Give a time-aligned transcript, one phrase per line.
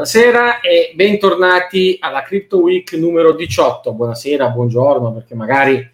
[0.00, 3.92] Buonasera e bentornati alla Crypto Week numero 18.
[3.92, 5.86] Buonasera, buongiorno, perché magari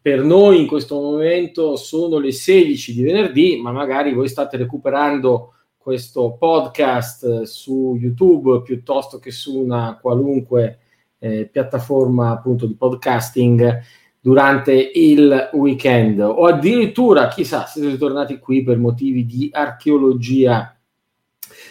[0.00, 5.54] per noi in questo momento sono le 16 di venerdì, ma magari voi state recuperando
[5.76, 10.78] questo podcast su YouTube piuttosto che su una qualunque
[11.18, 13.80] eh, piattaforma appunto di podcasting
[14.20, 20.72] durante il weekend o addirittura chissà siete tornati qui per motivi di archeologia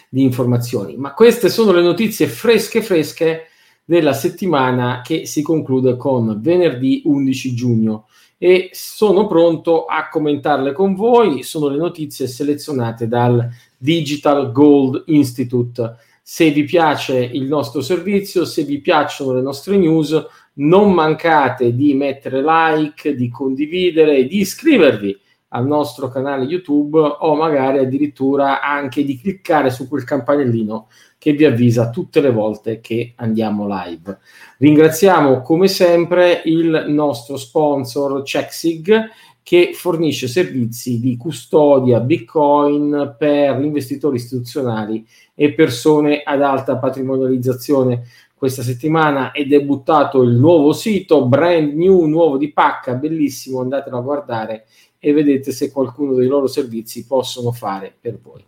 [0.08, 0.96] di informazioni.
[0.96, 3.46] Ma queste sono le notizie fresche fresche
[3.84, 8.06] della settimana che si conclude con venerdì 11 giugno
[8.38, 11.42] e sono pronto a commentarle con voi.
[11.42, 15.96] Sono le notizie selezionate dal Digital Gold Institute.
[16.22, 21.92] Se vi piace il nostro servizio, se vi piacciono le nostre news, non mancate di
[21.94, 25.18] mettere like, di condividere, di iscrivervi
[25.52, 31.44] al nostro canale YouTube o magari addirittura anche di cliccare su quel campanellino che vi
[31.44, 34.18] avvisa tutte le volte che andiamo live.
[34.58, 39.08] Ringraziamo come sempre il nostro sponsor CheckSig
[39.42, 45.04] che fornisce servizi di custodia Bitcoin per investitori istituzionali
[45.34, 48.04] e persone ad alta patrimonializzazione.
[48.34, 54.02] Questa settimana è debuttato il nuovo sito, brand new, nuovo di pacca, bellissimo, andatelo a
[54.02, 54.66] guardare
[55.00, 58.44] e vedete se qualcuno dei loro servizi possono fare per voi.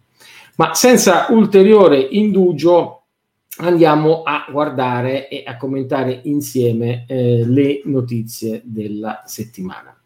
[0.57, 3.05] Ma senza ulteriore indugio
[3.57, 9.97] andiamo a guardare e a commentare insieme eh, le notizie della settimana.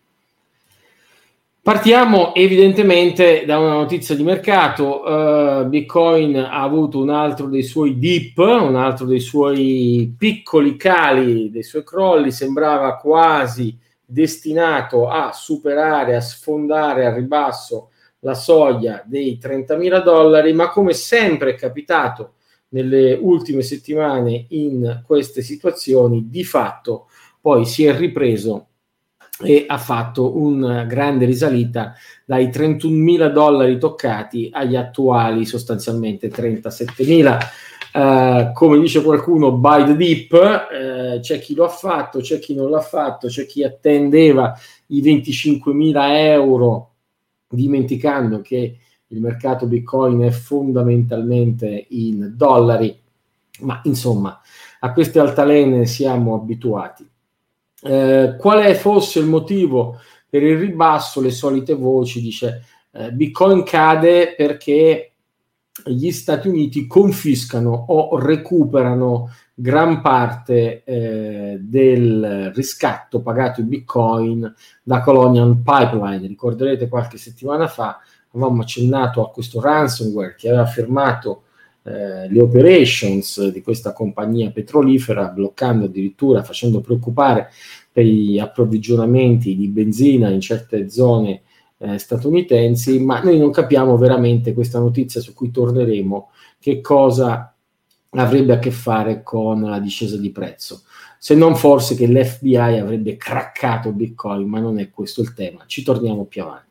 [1.66, 5.02] Partiamo evidentemente da una notizia di mercato.
[5.02, 11.50] Uh, Bitcoin ha avuto un altro dei suoi dip, un altro dei suoi piccoli cali,
[11.50, 13.76] dei suoi crolli, sembrava quasi
[14.06, 17.90] destinato a superare, a sfondare al ribasso
[18.20, 22.34] la soglia dei 30.000 dollari, ma come sempre è capitato
[22.68, 27.08] nelle ultime settimane in queste situazioni, di fatto
[27.40, 28.68] poi si è ripreso
[29.38, 37.38] e ha fatto una grande risalita dai 31.000 dollari toccati agli attuali sostanzialmente 37.000
[37.96, 42.54] Uh, come dice qualcuno, by the deep, uh, c'è chi lo ha fatto, c'è chi
[42.54, 44.54] non l'ha fatto, c'è chi attendeva
[44.88, 46.90] i 25.000 euro,
[47.48, 48.76] dimenticando che
[49.06, 52.94] il mercato Bitcoin è fondamentalmente in dollari,
[53.60, 54.42] ma insomma
[54.80, 57.08] a queste altalene siamo abituati.
[57.80, 61.22] Uh, quale fosse il motivo per il ribasso?
[61.22, 62.62] Le solite voci dice
[63.12, 65.12] Bitcoin cade perché
[65.84, 75.00] gli Stati Uniti confiscano o recuperano gran parte eh, del riscatto pagato in bitcoin da
[75.00, 76.26] Colonial Pipeline.
[76.26, 78.00] Ricorderete qualche settimana fa
[78.32, 81.44] avevamo accennato a questo ransomware che aveva fermato
[81.82, 87.48] eh, le operations di questa compagnia petrolifera, bloccando addirittura, facendo preoccupare
[87.90, 91.42] per gli approvvigionamenti di benzina in certe zone
[91.78, 97.54] eh, statunitensi, ma noi non capiamo veramente questa notizia su cui torneremo, che cosa
[98.10, 100.82] avrebbe a che fare con la discesa di prezzo.
[101.18, 105.64] Se non forse che l'FBI avrebbe craccato Bitcoin, ma non è questo il tema.
[105.66, 106.64] Ci torniamo più avanti.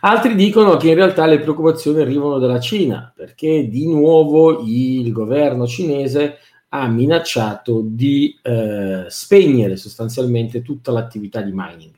[0.00, 5.66] Altri dicono che in realtà le preoccupazioni arrivano dalla Cina, perché di nuovo il governo
[5.66, 6.38] cinese
[6.70, 11.92] ha minacciato di eh, spegnere sostanzialmente tutta l'attività di mining.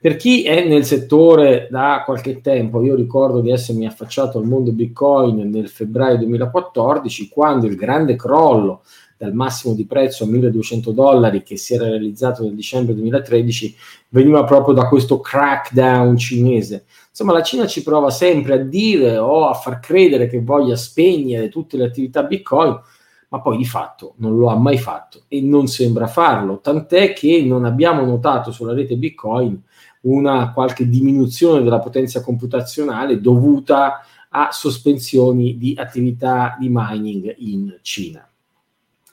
[0.00, 4.70] Per chi è nel settore da qualche tempo, io ricordo di essermi affacciato al mondo
[4.70, 8.82] Bitcoin nel febbraio 2014, quando il grande crollo
[9.16, 13.74] dal massimo di prezzo a 1200 dollari che si era realizzato nel dicembre 2013
[14.10, 16.84] veniva proprio da questo crackdown cinese.
[17.08, 21.48] Insomma, la Cina ci prova sempre a dire o a far credere che voglia spegnere
[21.48, 22.80] tutte le attività Bitcoin,
[23.30, 27.42] ma poi di fatto non lo ha mai fatto e non sembra farlo, tant'è che
[27.44, 29.60] non abbiamo notato sulla rete Bitcoin
[30.02, 38.28] una qualche diminuzione della potenza computazionale dovuta a sospensioni di attività di mining in Cina.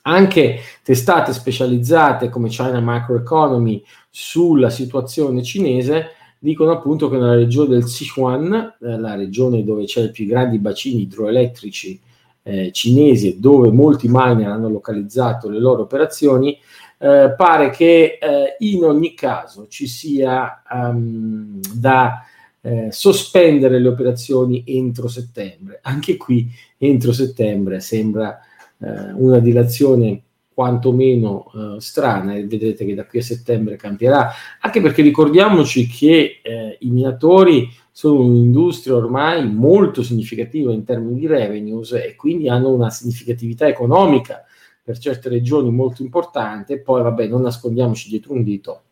[0.07, 7.85] Anche testate specializzate come China Microeconomy sulla situazione cinese dicono appunto che nella regione del
[7.85, 11.99] Sichuan, eh, la regione dove c'è i più grandi bacini idroelettrici
[12.43, 16.55] eh, cinesi e dove molti miner hanno localizzato le loro operazioni,
[16.97, 22.23] eh, pare che eh, in ogni caso ci sia um, da
[22.61, 25.79] eh, sospendere le operazioni entro settembre.
[25.83, 28.39] Anche qui entro settembre sembra
[28.79, 30.21] eh, una dilazione
[30.53, 34.31] quantomeno eh, strana e vedrete che da qui a settembre cambierà,
[34.61, 36.39] anche perché ricordiamoci che
[36.79, 42.89] i minatori sono un'industria ormai molto significativa in termini di revenues e quindi hanno una
[42.89, 44.44] significatività economica
[44.85, 46.79] per certe regioni molto importante.
[46.79, 48.83] Poi, vabbè, non nascondiamoci dietro un dito,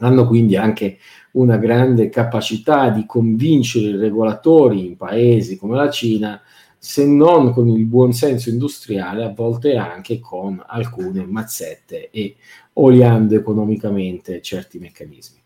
[0.00, 0.98] hanno quindi anche
[1.32, 6.40] una grande capacità di convincere i regolatori in paesi come la Cina,
[6.76, 12.36] se non con il buonsenso industriale, a volte anche con alcune mazzette e
[12.74, 15.38] oliando economicamente certi meccanismi.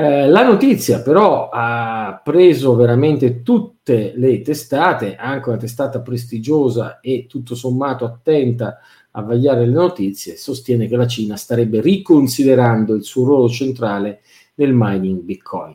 [0.00, 7.26] Eh, la notizia però ha preso veramente tutte le testate, anche una testata prestigiosa e
[7.28, 8.78] tutto sommato attenta
[9.10, 14.20] a vagliare le notizie, sostiene che la Cina starebbe riconsiderando il suo ruolo centrale
[14.54, 15.74] nel mining Bitcoin.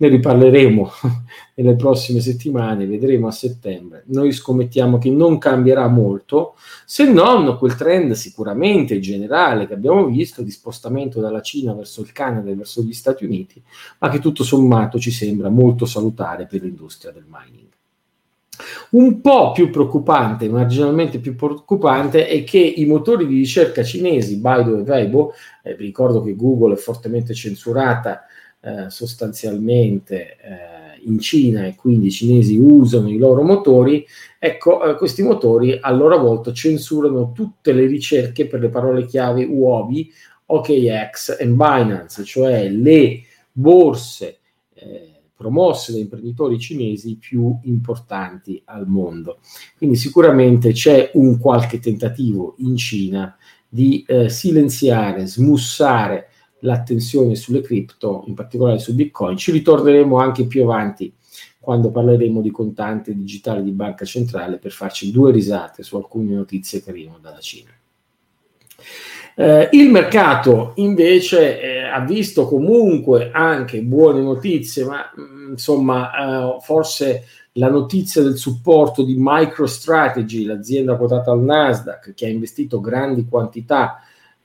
[0.00, 0.90] Ne riparleremo
[1.56, 4.04] nelle prossime settimane, vedremo a settembre.
[4.06, 6.54] Noi scommettiamo che non cambierà molto,
[6.86, 12.12] se non quel trend sicuramente generale che abbiamo visto di spostamento dalla Cina verso il
[12.12, 13.62] Canada e verso gli Stati Uniti,
[13.98, 17.68] ma che tutto sommato ci sembra molto salutare per l'industria del mining.
[18.90, 24.76] Un po' più preoccupante, marginalmente più preoccupante, è che i motori di ricerca cinesi, Baidu
[24.76, 28.24] e Weibo, eh, vi ricordo che Google è fortemente censurata
[28.62, 34.06] eh, sostanzialmente eh, in Cina e quindi i cinesi usano i loro motori,
[34.38, 39.44] ecco, eh, questi motori a loro volta censurano tutte le ricerche per le parole chiave
[39.44, 40.10] Huobi,
[40.46, 43.22] OKX e Binance, cioè le
[43.52, 44.38] borse
[44.74, 49.38] eh, promosse da imprenditori cinesi più importanti al mondo.
[49.78, 53.34] Quindi sicuramente c'è un qualche tentativo in Cina
[53.66, 56.29] di eh, silenziare, smussare
[56.60, 59.36] l'attenzione sulle cripto, in particolare su Bitcoin.
[59.36, 61.12] Ci ritorneremo anche più avanti
[61.58, 66.82] quando parleremo di contante digitale di banca centrale per farci due risate su alcune notizie
[66.82, 67.70] che arrivano dalla Cina.
[69.36, 76.10] Eh, il mercato invece eh, ha visto comunque anche buone notizie, ma mh, mm, insomma
[76.12, 82.80] eh, forse la notizia del supporto di MicroStrategy, l'azienda quotata al Nasdaq che ha investito
[82.80, 84.02] grandi quantità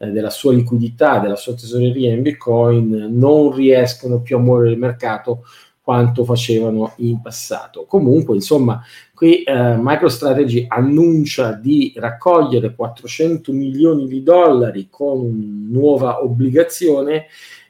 [0.07, 4.77] eh, della sua liquidità, della sua tesoreria in Bitcoin, non riescono più a muovere il
[4.77, 5.43] mercato
[5.85, 7.85] quanto facevano in passato.
[7.85, 8.81] Comunque, insomma,
[9.13, 17.27] qui eh, MicroStrategy annuncia di raccogliere 400 milioni di dollari con nuova obbligazione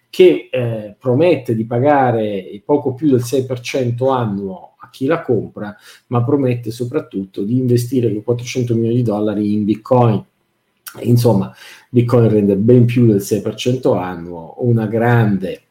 [0.09, 5.75] che eh, promette di pagare poco più del 6% annuo a chi la compra,
[6.07, 10.23] ma promette soprattutto di investire quei 400 milioni di dollari in Bitcoin.
[11.01, 11.53] Insomma,
[11.89, 15.61] Bitcoin rende ben più del 6% annuo, una grande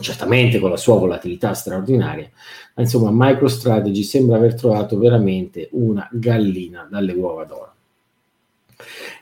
[0.00, 2.28] certamente con la sua volatilità straordinaria,
[2.74, 7.74] ma insomma MicroStrategy sembra aver trovato veramente una gallina dalle uova d'oro.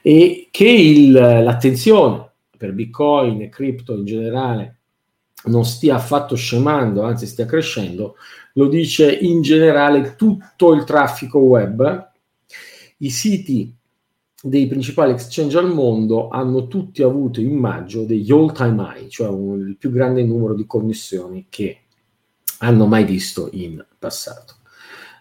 [0.02, 4.76] E che il, l'attenzione per Bitcoin e cripto in generale
[5.44, 8.16] non stia affatto scemando, anzi stia crescendo,
[8.54, 12.10] lo dice in generale tutto il traffico web.
[12.98, 13.76] I siti
[14.48, 19.28] dei principali exchange al mondo hanno tutti avuto in maggio degli all time high, cioè
[19.28, 21.78] un, il più grande numero di connessioni che
[22.58, 24.54] hanno mai visto in passato.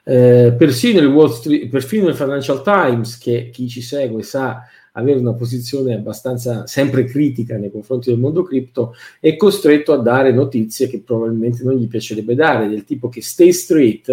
[0.03, 4.63] Eh, persino, il Wall Street, perfino il Financial Times, che chi ci segue sa
[4.93, 10.31] avere una posizione abbastanza sempre critica nei confronti del mondo cripto, è costretto a dare
[10.31, 14.09] notizie che probabilmente non gli piacerebbe dare, del tipo che State Street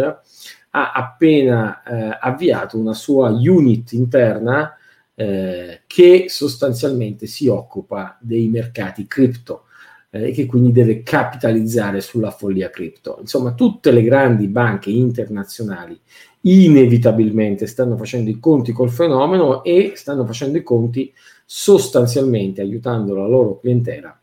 [0.76, 4.76] ha appena eh, avviato una sua unit interna
[5.14, 9.64] eh, che sostanzialmente si occupa dei mercati cripto
[10.10, 13.18] eh, e che quindi deve capitalizzare sulla follia cripto.
[13.20, 15.98] Insomma, tutte le grandi banche internazionali
[16.46, 21.12] inevitabilmente stanno facendo i conti col fenomeno e stanno facendo i conti
[21.44, 24.18] sostanzialmente aiutando la loro clientela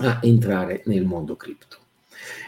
[0.00, 1.76] a entrare nel mondo cripto.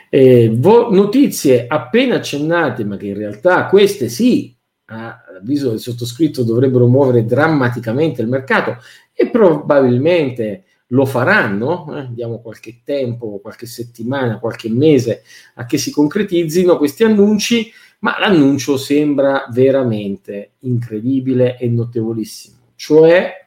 [0.09, 4.55] Eh, vo- notizie appena accennate, ma che in realtà queste sì
[4.91, 8.79] avviso del sottoscritto dovrebbero muovere drammaticamente il mercato
[9.13, 15.23] e probabilmente lo faranno, eh, diamo qualche tempo, qualche settimana, qualche mese
[15.55, 17.71] a che si concretizzino questi annunci,
[18.01, 23.47] ma l'annuncio sembra veramente incredibile e notevolissimo, cioè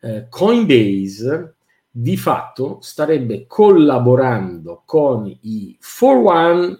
[0.00, 1.56] eh, Coinbase
[1.90, 6.78] di fatto starebbe collaborando con i 41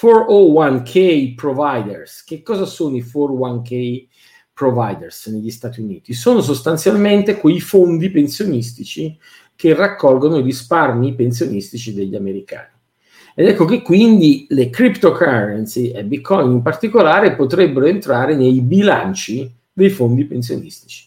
[0.00, 2.22] 401k providers.
[2.22, 4.06] Che cosa sono i 401k
[4.52, 6.12] providers negli Stati Uniti?
[6.12, 9.18] Sono sostanzialmente quei fondi pensionistici
[9.56, 12.76] che raccolgono i risparmi pensionistici degli americani.
[13.34, 19.90] Ed ecco che quindi le cryptocurrency e Bitcoin in particolare potrebbero entrare nei bilanci dei
[19.90, 21.06] fondi pensionistici.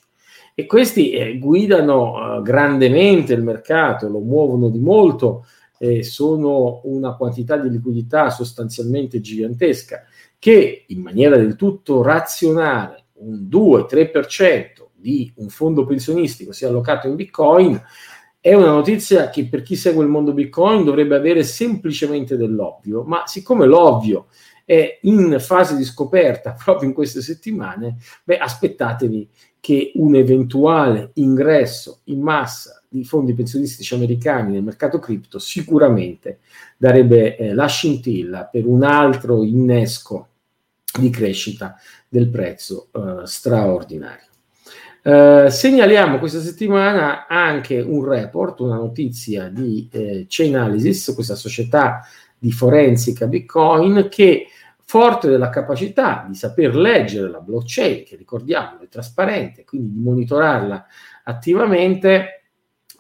[0.53, 5.45] E questi eh, guidano eh, grandemente il mercato, lo muovono di molto
[5.82, 10.04] eh, sono una quantità di liquidità sostanzialmente gigantesca
[10.38, 17.16] che in maniera del tutto razionale un 2-3% di un fondo pensionistico sia allocato in
[17.16, 17.82] Bitcoin
[18.40, 23.24] è una notizia che per chi segue il mondo Bitcoin dovrebbe avere semplicemente dell'ovvio, ma
[23.26, 24.28] siccome l'ovvio
[24.64, 32.02] è in fase di scoperta proprio in queste settimane, beh, aspettatevi che un eventuale ingresso
[32.06, 36.39] in massa di fondi pensionistici americani nel mercato cripto sicuramente
[36.75, 40.27] darebbe eh, la scintilla per un altro innesco
[41.00, 41.77] di crescita
[42.10, 44.25] del prezzo eh, straordinario.
[45.03, 52.05] Eh, segnaliamo questa settimana anche un report, una notizia di eh, Chainalysis, questa società
[52.38, 54.48] di forensica Bitcoin che
[54.83, 60.86] forte della capacità di saper leggere la blockchain, che ricordiamo è trasparente, quindi di monitorarla
[61.24, 62.40] attivamente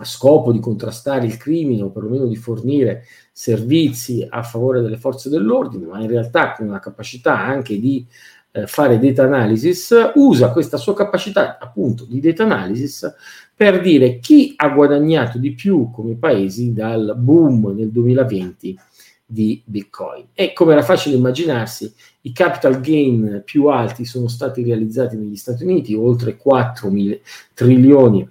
[0.01, 5.29] a scopo di contrastare il crimine o perlomeno di fornire servizi a favore delle forze
[5.29, 8.05] dell'ordine, ma in realtà con una capacità anche di
[8.51, 13.13] eh, fare data analysis, usa questa sua capacità appunto di data analysis
[13.55, 18.77] per dire chi ha guadagnato di più come paesi dal boom nel 2020
[19.23, 20.29] di Bitcoin.
[20.33, 25.63] E come era facile immaginarsi, i capital gain più alti sono stati realizzati negli Stati
[25.63, 27.21] Uniti, oltre 4 mil-
[27.53, 28.27] trilioni,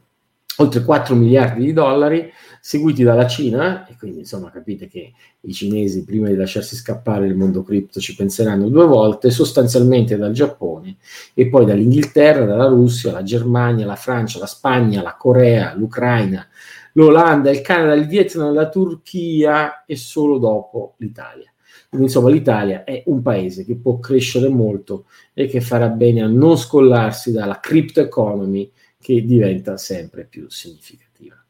[0.56, 2.30] oltre 4 miliardi di dollari,
[2.60, 7.34] seguiti dalla Cina, e quindi insomma capite che i cinesi prima di lasciarsi scappare il
[7.34, 10.96] mondo cripto ci penseranno due volte, sostanzialmente dal Giappone
[11.32, 16.46] e poi dall'Inghilterra, dalla Russia, la Germania, la Francia, la Spagna, la Corea, l'Ucraina,
[16.92, 21.50] l'Olanda, il Canada, il Vietnam, la Turchia e solo dopo l'Italia.
[21.88, 26.28] Quindi insomma l'Italia è un paese che può crescere molto e che farà bene a
[26.28, 31.42] non scollarsi dalla crypto economy che diventa sempre più significativa.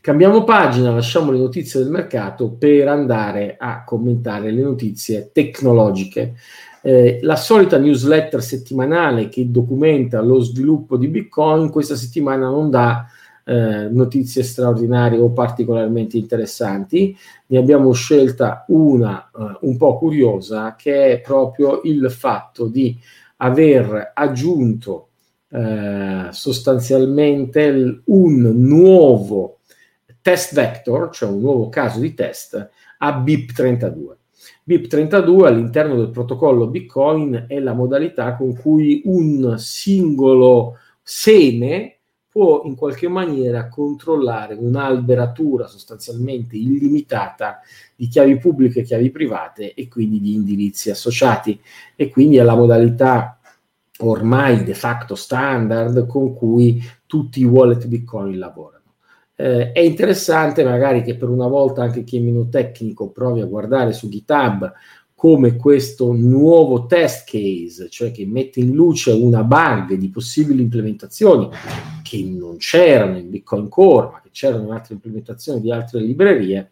[0.00, 6.36] Cambiamo pagina, lasciamo le notizie del mercato per andare a commentare le notizie tecnologiche.
[6.80, 13.04] Eh, la solita newsletter settimanale che documenta lo sviluppo di Bitcoin questa settimana non dà
[13.44, 17.16] eh, notizie straordinarie o particolarmente interessanti.
[17.46, 22.98] Ne abbiamo scelta una eh, un po' curiosa che è proprio il fatto di
[23.38, 25.07] aver aggiunto
[25.50, 29.58] eh, sostanzialmente un nuovo
[30.20, 34.16] test vector, cioè un nuovo caso di test, a BIP32.
[34.68, 41.94] BIP32 all'interno del protocollo Bitcoin è la modalità con cui un singolo seme
[42.30, 47.60] può in qualche maniera controllare un'alberatura sostanzialmente illimitata
[47.96, 51.58] di chiavi pubbliche e chiavi private e quindi di indirizzi associati
[51.96, 53.37] e quindi è la modalità
[53.98, 58.76] ormai de facto standard con cui tutti i wallet Bitcoin lavorano.
[59.34, 63.46] Eh, è interessante magari che per una volta anche chi è meno tecnico provi a
[63.46, 64.72] guardare su GitHub
[65.14, 71.48] come questo nuovo test case, cioè che mette in luce una bug di possibili implementazioni
[72.04, 76.70] che non c'erano in Bitcoin Core, ma che c'erano in altre implementazioni di altre librerie,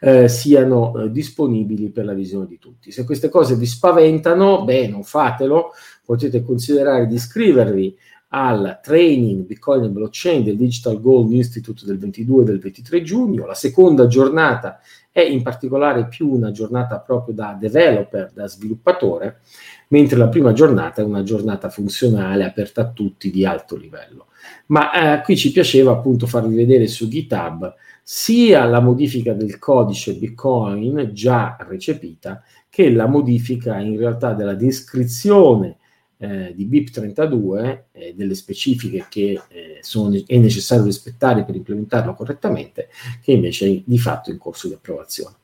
[0.00, 2.92] eh, siano eh, disponibili per la visione di tutti.
[2.92, 5.72] Se queste cose vi spaventano, beh, non fatelo,
[6.04, 7.96] potete considerare di iscrivervi
[8.34, 13.46] al training Bitcoin e Blockchain del Digital Gold Institute del 22 e del 23 giugno.
[13.46, 14.80] La seconda giornata
[15.10, 19.40] è in particolare più una giornata proprio da developer, da sviluppatore,
[19.88, 24.28] mentre la prima giornata è una giornata funzionale aperta a tutti di alto livello.
[24.66, 30.14] Ma eh, qui ci piaceva appunto farvi vedere su GitHub sia la modifica del codice
[30.14, 35.76] Bitcoin già recepita che la modifica in realtà della descrizione
[36.22, 42.88] eh, di BIP32, eh, delle specifiche che eh, sono, è necessario rispettare per implementarlo correttamente,
[43.20, 45.34] che invece è di fatto in corso di approvazione.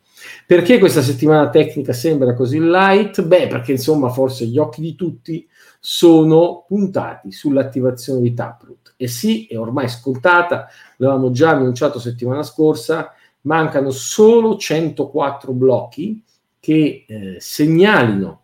[0.47, 3.23] Perché questa settimana tecnica sembra così light?
[3.23, 5.49] Beh, perché insomma forse gli occhi di tutti
[5.81, 8.95] sono puntati sull'attivazione di Taproot.
[8.97, 16.23] E sì, è ormai scontata, l'avevamo già annunciato settimana scorsa, mancano solo 104 blocchi
[16.61, 18.43] che eh, segnalino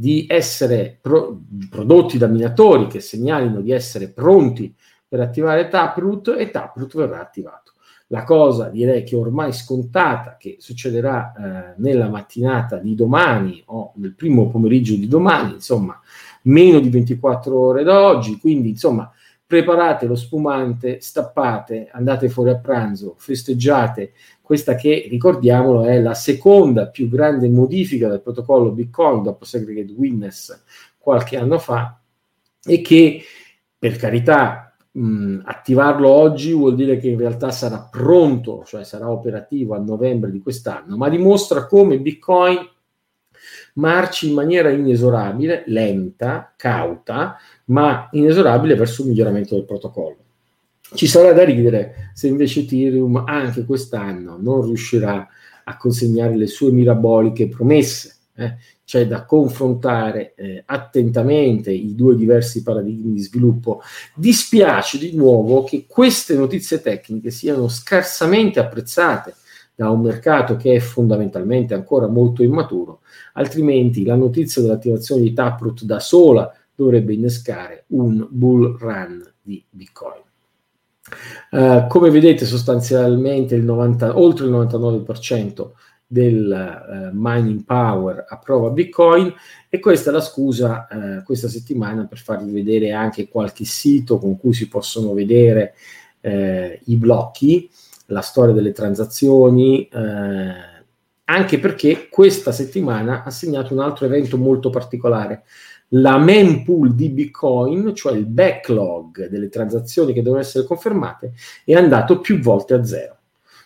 [0.00, 4.74] di essere pro- prodotti da minatori che segnalino di essere pronti
[5.06, 7.72] per attivare Taproot e Taproot verrà attivato.
[8.06, 14.14] La cosa direi che ormai scontata, che succederà eh, nella mattinata di domani o nel
[14.14, 16.00] primo pomeriggio di domani, insomma,
[16.44, 19.12] meno di 24 ore da oggi, quindi insomma,
[19.50, 24.12] preparate lo spumante, stappate, andate fuori a pranzo, festeggiate.
[24.40, 30.62] Questa che, ricordiamolo, è la seconda più grande modifica del protocollo Bitcoin dopo Segregate Witness
[30.96, 32.00] qualche anno fa
[32.64, 33.24] e che,
[33.76, 39.74] per carità, mh, attivarlo oggi vuol dire che in realtà sarà pronto, cioè sarà operativo
[39.74, 42.56] a novembre di quest'anno, ma dimostra come Bitcoin
[43.74, 47.36] marci in maniera inesorabile, lenta, cauta,
[47.66, 50.16] ma inesorabile verso il miglioramento del protocollo.
[50.92, 55.28] Ci sarà da ridere se invece Ethereum anche quest'anno non riuscirà
[55.62, 58.16] a consegnare le sue miraboliche promesse.
[58.34, 58.56] Eh?
[58.84, 63.82] C'è da confrontare eh, attentamente i due diversi paradigmi di sviluppo.
[64.16, 69.34] Dispiace di nuovo che queste notizie tecniche siano scarsamente apprezzate
[69.80, 73.00] da un mercato che è fondamentalmente ancora molto immaturo,
[73.32, 80.20] altrimenti la notizia dell'attivazione di Taproot da sola dovrebbe innescare un bull run di Bitcoin.
[81.52, 85.70] Uh, come vedete sostanzialmente il 90, oltre il 99%
[86.06, 89.32] del uh, mining power approva Bitcoin
[89.70, 94.38] e questa è la scusa uh, questa settimana per farvi vedere anche qualche sito con
[94.38, 95.72] cui si possono vedere
[96.22, 97.70] i blocchi,
[98.10, 99.88] la storia delle transazioni,
[101.24, 105.44] anche perché questa settimana ha segnato un altro evento molto particolare
[105.94, 111.32] la mempool di Bitcoin, cioè il backlog delle transazioni che devono essere confermate,
[111.64, 113.16] è andato più volte a zero.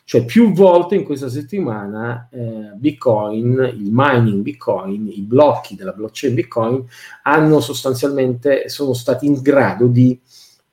[0.07, 6.35] Cioè più volte in questa settimana eh, Bitcoin, il mining Bitcoin, i blocchi della blockchain
[6.35, 6.85] Bitcoin
[7.23, 10.21] hanno sostanzialmente, sono stati in grado di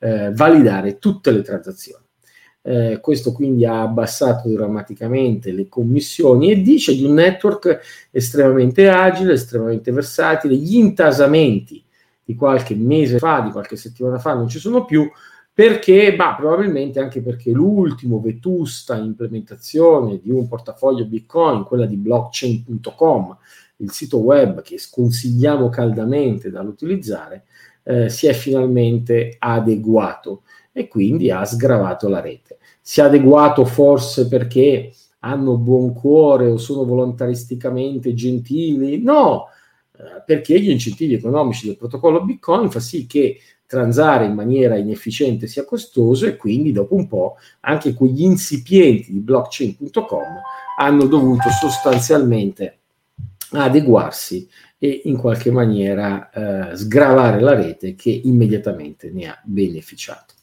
[0.00, 2.01] eh, validare tutte le transazioni.
[2.64, 7.80] Eh, questo quindi ha abbassato drammaticamente le commissioni e dice di un network
[8.12, 10.54] estremamente agile, estremamente versatile.
[10.54, 11.82] Gli intasamenti
[12.24, 15.10] di qualche mese fa, di qualche settimana fa non ci sono più
[15.54, 23.36] perché, bah, probabilmente anche perché l'ultimo vetusta implementazione di un portafoglio Bitcoin, quella di blockchain.com,
[23.76, 27.44] il sito web che sconsigliamo caldamente dall'utilizzare,
[27.82, 32.58] eh, si è finalmente adeguato e quindi ha sgravato la rete.
[32.80, 39.00] Si è adeguato forse perché hanno buon cuore o sono volontaristicamente gentili?
[39.02, 39.46] No,
[39.92, 45.46] eh, perché gli incentivi economici del protocollo Bitcoin fa sì che transare in maniera inefficiente
[45.46, 50.40] sia costoso e quindi dopo un po' anche quegli insipienti di blockchain.com
[50.78, 52.78] hanno dovuto sostanzialmente
[53.52, 54.46] adeguarsi
[54.78, 60.34] e in qualche maniera eh, sgravare la rete che immediatamente ne ha beneficiato.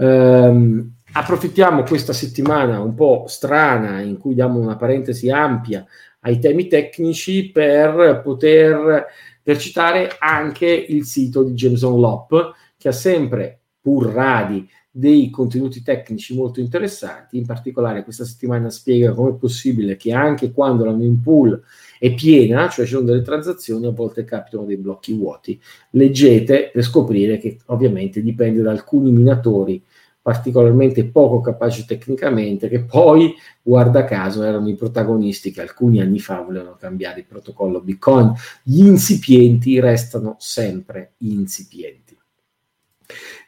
[0.00, 5.84] Um, approfittiamo questa settimana un po' strana in cui diamo una parentesi ampia
[6.20, 9.06] ai temi tecnici per poter
[9.42, 15.82] per citare anche il sito di Jameson Lop che ha sempre pur radi dei contenuti
[15.82, 20.92] tecnici molto interessanti, in particolare questa settimana spiega come è possibile che anche quando la
[20.92, 21.62] main pool
[21.98, 25.60] è piena, cioè ci sono delle transazioni, a volte capitano dei blocchi vuoti.
[25.90, 29.82] Leggete per scoprire che ovviamente dipende da alcuni minatori
[30.22, 36.42] particolarmente poco capaci tecnicamente, che poi, guarda caso, erano i protagonisti che alcuni anni fa
[36.42, 38.32] volevano cambiare il protocollo Bitcoin.
[38.62, 42.18] Gli incipienti restano sempre incipienti.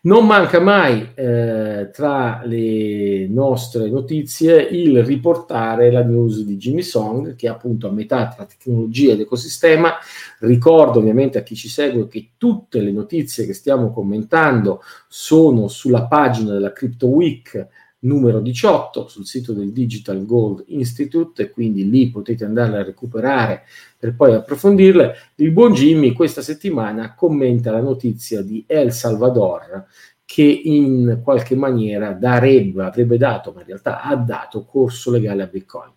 [0.05, 7.37] Non manca mai eh, tra le nostre notizie il riportare la news di Jimmy Song,
[7.37, 9.93] che è appunto a metà tra tecnologia ed ecosistema.
[10.41, 16.09] Ricordo ovviamente a chi ci segue che tutte le notizie che stiamo commentando sono sulla
[16.09, 17.69] pagina della Crypto Week
[18.03, 23.63] numero 18 sul sito del Digital Gold Institute e quindi lì potete andare a recuperare
[23.99, 25.15] per poi approfondirle.
[25.37, 29.87] Il buon Jimmy questa settimana commenta la notizia di El Salvador
[30.25, 35.47] che in qualche maniera darebbe, avrebbe dato, ma in realtà ha dato corso legale a
[35.47, 35.91] Bitcoin.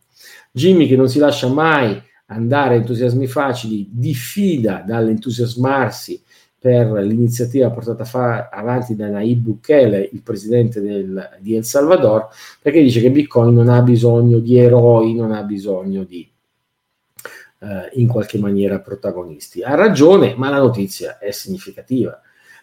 [0.52, 6.22] Jimmy che non si lascia mai andare a entusiasmi facili, diffida dall'entusiasmarsi
[6.66, 12.82] per l'iniziativa portata fa- avanti da Naib Bukele, il presidente del, di El Salvador, perché
[12.82, 16.28] dice che Bitcoin non ha bisogno di eroi, non ha bisogno di
[17.60, 19.62] eh, in qualche maniera protagonisti.
[19.62, 22.20] Ha ragione, ma la notizia è significativa.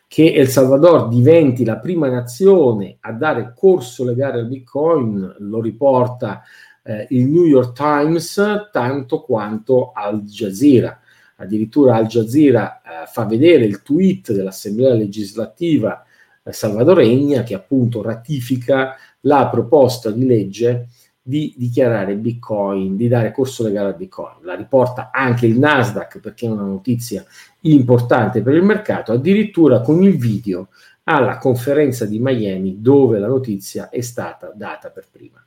[0.08, 6.42] Che El Salvador diventi la prima nazione a dare corso legale al Bitcoin lo riporta
[6.82, 11.01] eh, il New York Times tanto quanto Al Jazeera
[11.42, 16.04] addirittura Al Jazeera eh, fa vedere il tweet dell'Assemblea legislativa
[16.42, 20.88] eh, salvadoregna che appunto ratifica la proposta di legge
[21.24, 24.38] di dichiarare Bitcoin, di dare corso legale a Bitcoin.
[24.42, 27.24] La riporta anche il Nasdaq perché è una notizia
[27.60, 30.68] importante per il mercato, addirittura con il video
[31.04, 35.44] alla conferenza di Miami dove la notizia è stata data per prima.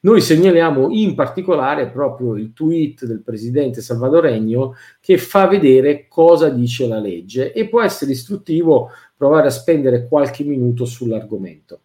[0.00, 6.86] Noi segnaliamo in particolare proprio il tweet del presidente salvadoregno che fa vedere cosa dice
[6.86, 11.80] la legge e può essere istruttivo provare a spendere qualche minuto sull'argomento.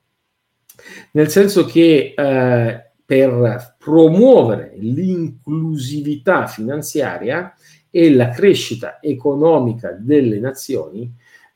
[1.11, 7.53] Nel senso che eh, per promuovere l'inclusività finanziaria
[7.89, 11.11] e la crescita economica delle nazioni,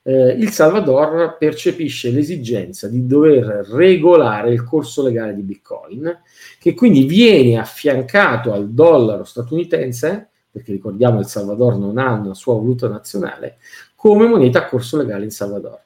[0.08, 6.22] eh, il Salvador percepisce l'esigenza di dover regolare il corso legale di Bitcoin,
[6.58, 12.56] che quindi viene affiancato al dollaro statunitense, perché ricordiamo il Salvador non ha una sua
[12.56, 13.58] valuta nazionale,
[13.96, 15.84] come moneta a corso legale in Salvador.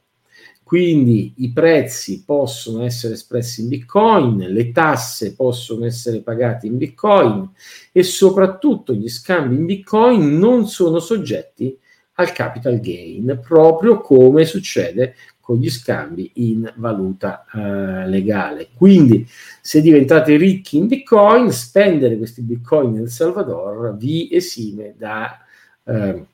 [0.62, 7.50] Quindi i prezzi possono essere espressi in Bitcoin, le tasse possono essere pagate in Bitcoin
[7.92, 11.76] e soprattutto gli scambi in Bitcoin non sono soggetti
[12.22, 18.70] al capital gain, proprio come succede con gli scambi in valuta eh, legale.
[18.76, 19.28] Quindi,
[19.60, 25.44] se diventate ricchi in Bitcoin, spendere questi Bitcoin nel Salvador vi esime da
[25.84, 26.26] eh,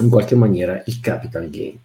[0.00, 1.78] in qualche maniera il capital gain.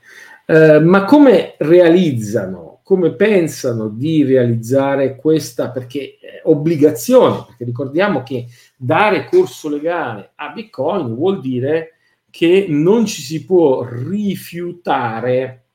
[0.46, 7.46] Eh, ma come realizzano, come pensano di realizzare questa perché, eh, obbligazione?
[7.48, 11.95] Perché ricordiamo che dare corso legale a Bitcoin vuol dire
[12.36, 15.68] che non ci si può rifiutare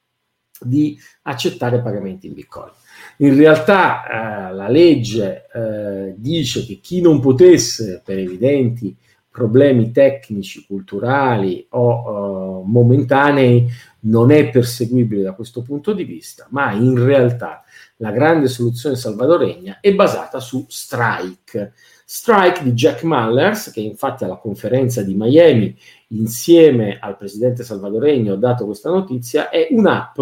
[0.61, 2.71] di accettare pagamenti in Bitcoin.
[3.17, 8.95] In realtà eh, la legge eh, dice che chi non potesse, per evidenti
[9.31, 13.67] problemi tecnici, culturali o uh, momentanei,
[14.01, 17.65] non è perseguibile da questo punto di vista, ma in realtà
[17.99, 21.73] la grande soluzione salvadoregna è basata su Strike.
[22.13, 25.77] Strike di Jack Mullers, che infatti alla conferenza di Miami
[26.09, 30.19] insieme al presidente salvadoregno ha dato questa notizia, è un'app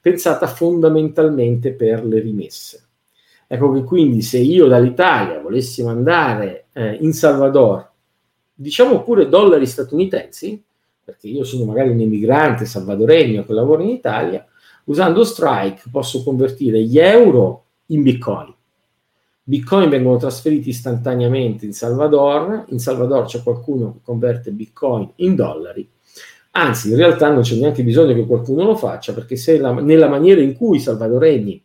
[0.00, 2.86] pensata fondamentalmente per le rimesse.
[3.48, 7.90] Ecco che quindi se io dall'Italia volessi mandare eh, in Salvador,
[8.54, 10.62] diciamo pure dollari statunitensi,
[11.02, 14.46] perché io sono magari un immigrante salvadoregno che lavora in Italia,
[14.84, 18.54] usando Strike posso convertire gli euro in bitcoin
[19.48, 25.88] Bitcoin vengono trasferiti istantaneamente in Salvador, in Salvador c'è qualcuno che converte Bitcoin in dollari,
[26.50, 30.08] anzi in realtà non c'è neanche bisogno che qualcuno lo faccia perché se la, nella
[30.08, 31.64] maniera in cui i salvadoregni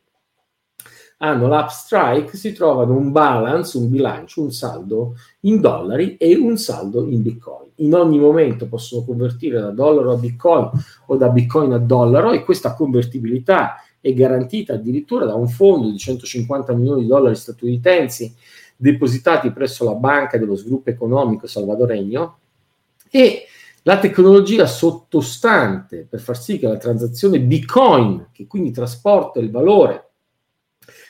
[1.18, 6.58] hanno l'app Strike si trovano un balance, un bilancio, un saldo in dollari e un
[6.58, 7.70] saldo in Bitcoin.
[7.78, 10.70] In ogni momento possono convertire da dollaro a Bitcoin
[11.08, 15.98] o da Bitcoin a dollaro e questa convertibilità è garantita addirittura da un fondo di
[15.98, 18.36] 150 milioni di dollari statunitensi
[18.76, 22.40] depositati presso la Banca dello Sviluppo Economico salvadoregno
[23.12, 23.46] e
[23.84, 30.10] la tecnologia sottostante per far sì che la transazione Bitcoin, che quindi trasporta il valore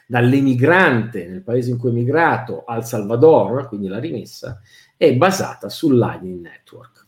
[0.08, 4.60] dall'emigrante nel paese in cui è emigrato al Salvador, quindi la rimessa,
[4.98, 7.01] è basata sul Lightning Network.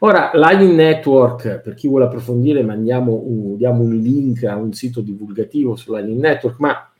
[0.00, 5.00] Ora, Lightning Network, per chi vuole approfondire, mandiamo un, diamo un link a un sito
[5.00, 6.90] divulgativo su Lightning Network, ma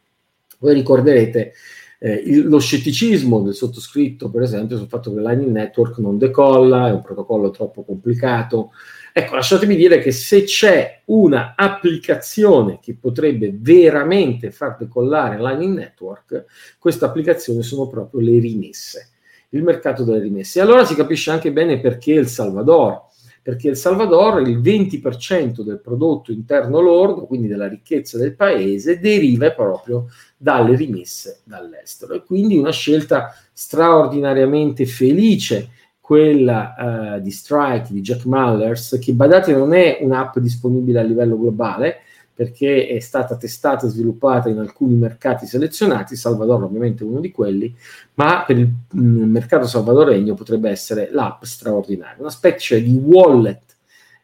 [0.58, 1.52] voi ricorderete
[1.98, 6.88] eh, il, lo scetticismo del sottoscritto, per esempio, sul fatto che Lightning Network non decolla,
[6.88, 8.70] è un protocollo troppo complicato.
[9.12, 16.44] Ecco, lasciatemi dire che se c'è una applicazione che potrebbe veramente far decollare Lightning Network,
[16.78, 19.08] questa applicazione sono proprio le rimesse
[19.50, 20.58] il mercato delle rimesse.
[20.58, 23.02] E allora si capisce anche bene perché il Salvador,
[23.42, 29.50] perché il Salvador il 20% del prodotto interno lordo, quindi della ricchezza del paese, deriva
[29.52, 32.14] proprio dalle rimesse dall'estero.
[32.14, 35.70] E quindi una scelta straordinariamente felice
[36.10, 36.74] quella
[37.16, 42.00] uh, di Strike di Jack Mullers, che badate non è un'app disponibile a livello globale,
[42.40, 47.30] perché è stata testata e sviluppata in alcuni mercati selezionati, Salvador ovviamente è uno di
[47.30, 47.76] quelli,
[48.14, 53.69] ma per il, mercato salvadoregno potrebbe essere l'app straordinaria, una specie di wallet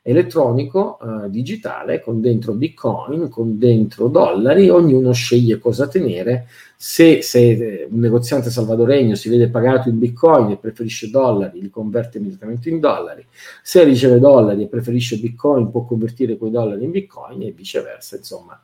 [0.09, 6.47] elettronico eh, digitale con dentro bitcoin, con dentro dollari, ognuno sceglie cosa tenere.
[6.77, 11.71] Se, se eh, un negoziante salvadoregno si vede pagato in bitcoin e preferisce dollari, li
[11.71, 13.27] converte immediatamente in dollari.
[13.63, 18.15] Se riceve dollari e preferisce bitcoin, può convertire quei dollari in bitcoin e viceversa.
[18.15, 18.63] Insomma,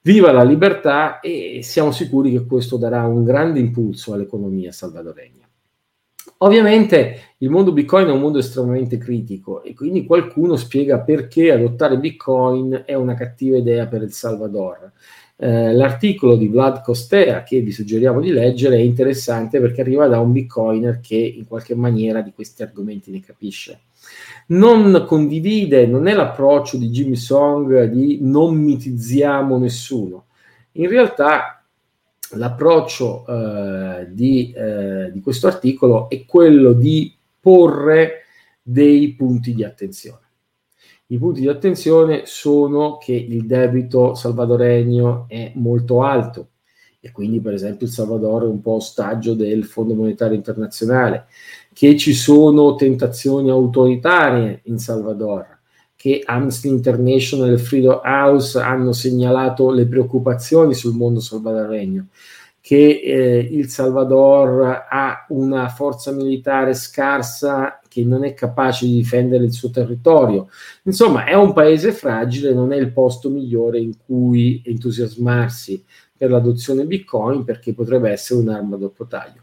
[0.00, 5.39] viva la libertà e siamo sicuri che questo darà un grande impulso all'economia salvadoregna.
[6.42, 11.98] Ovviamente il mondo Bitcoin è un mondo estremamente critico e quindi qualcuno spiega perché adottare
[11.98, 14.90] Bitcoin è una cattiva idea per Il Salvador.
[15.36, 20.20] Eh, l'articolo di Vlad Costea che vi suggeriamo di leggere è interessante perché arriva da
[20.20, 23.80] un bitcoiner che in qualche maniera di questi argomenti ne capisce.
[24.48, 30.24] Non condivide, non è l'approccio di Jimmy Song di non mitizziamo nessuno.
[30.72, 31.59] In realtà
[32.32, 38.24] l'approccio eh, di, eh, di questo articolo è quello di porre
[38.62, 40.28] dei punti di attenzione.
[41.06, 46.50] I punti di attenzione sono che il debito salvadoregno è molto alto
[47.00, 51.26] e quindi per esempio il Salvador è un po' ostaggio del Fondo Monetario Internazionale,
[51.72, 55.59] che ci sono tentazioni autoritarie in Salvador,
[56.00, 62.06] che Amnesty International e Freedom House hanno segnalato le preoccupazioni sul mondo salvadoregno,
[62.58, 69.44] che eh, il Salvador ha una forza militare scarsa che non è capace di difendere
[69.44, 70.48] il suo territorio.
[70.84, 75.84] Insomma, è un paese fragile, non è il posto migliore in cui entusiasmarsi
[76.16, 79.42] per l'adozione Bitcoin perché potrebbe essere un'arma a doppio taglio.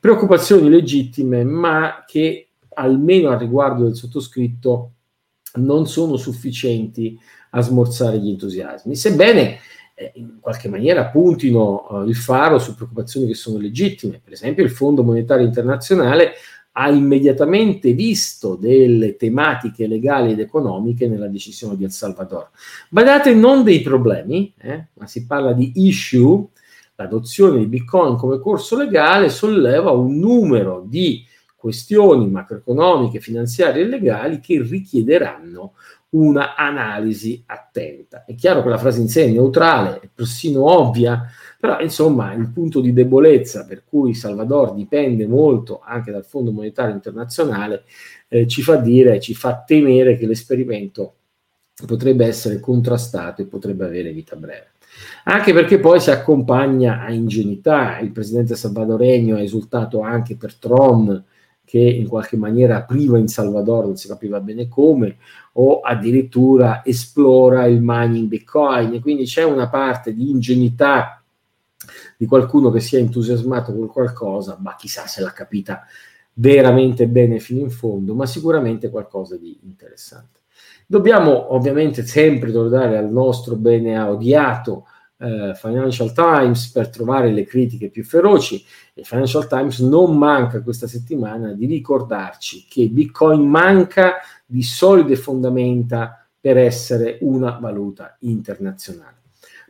[0.00, 4.94] Preoccupazioni legittime, ma che almeno a riguardo del sottoscritto
[5.54, 7.18] non sono sufficienti
[7.50, 9.58] a smorzare gli entusiasmi, sebbene
[9.94, 14.20] eh, in qualche maniera puntino eh, il faro su preoccupazioni che sono legittime.
[14.22, 16.32] Per esempio il Fondo Monetario Internazionale
[16.72, 22.48] ha immediatamente visto delle tematiche legali ed economiche nella decisione di El Salvador.
[22.88, 26.46] Badate non dei problemi, eh, ma si parla di issue,
[26.94, 31.24] l'adozione di Bitcoin come corso legale solleva un numero di
[31.62, 35.74] questioni macroeconomiche, finanziarie e legali che richiederanno
[36.08, 38.24] una analisi attenta.
[38.24, 41.24] È chiaro che la frase in sé è neutrale, è persino ovvia,
[41.60, 46.94] però insomma il punto di debolezza per cui Salvador dipende molto anche dal Fondo Monetario
[46.94, 47.84] Internazionale
[48.26, 51.14] eh, ci fa dire, ci fa temere che l'esperimento
[51.86, 54.72] potrebbe essere contrastato e potrebbe avere vita breve.
[55.24, 61.24] Anche perché poi si accompagna a ingenuità, il presidente salvadoregno ha esultato anche per Tron,
[61.72, 65.16] che in qualche maniera apriva in Salvador, non si capiva bene come,
[65.52, 69.00] o addirittura esplora il mining Bitcoin.
[69.00, 71.24] Quindi c'è una parte di ingenuità
[72.18, 75.86] di qualcuno che si è entusiasmato con qualcosa, ma chissà se l'ha capita
[76.34, 80.40] veramente bene fino in fondo, ma sicuramente qualcosa di interessante.
[80.84, 84.84] Dobbiamo ovviamente sempre tornare al nostro bene odiato
[85.22, 90.88] eh, Financial Times per trovare le critiche più feroci e Financial Times non manca questa
[90.88, 99.20] settimana di ricordarci che Bitcoin manca di solide fondamenta per essere una valuta internazionale.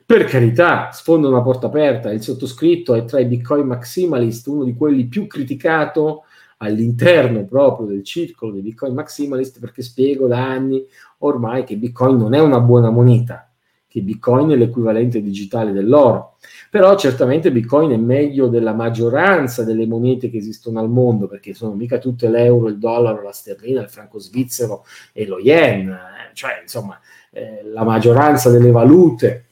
[0.07, 4.75] Per carità, sfonda una porta aperta, il sottoscritto è tra i Bitcoin maximalist, uno di
[4.75, 6.25] quelli più criticato
[6.59, 10.85] all'interno proprio del circolo dei Bitcoin maximalist perché spiego da anni
[11.19, 13.52] ormai che Bitcoin non è una buona moneta,
[13.93, 16.37] che Bitcoin è l'equivalente digitale dell'oro.
[16.71, 21.75] Però certamente Bitcoin è meglio della maggioranza delle monete che esistono al mondo, perché sono
[21.75, 26.61] mica tutte l'euro, il dollaro, la sterlina, il franco svizzero e lo yen, eh, cioè
[26.63, 26.99] insomma
[27.33, 29.45] eh, la maggioranza delle valute